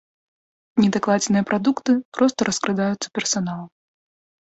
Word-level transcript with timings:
Недакладзеныя 0.83 1.47
прадукты 1.51 1.91
проста 2.17 2.51
раскрадаюцца 2.51 3.07
персаналам. 3.19 3.73